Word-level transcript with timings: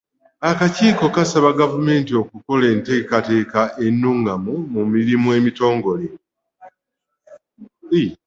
Akakiiko 0.49 1.05
kasaba 1.15 1.49
Gavumenti 1.59 2.11
okukola 2.21 2.65
enteekateeka 2.73 3.61
ennuŋŋamu 3.85 4.53
mu 4.73 4.81
mirimu 4.91 5.27
emitongole. 5.37 6.07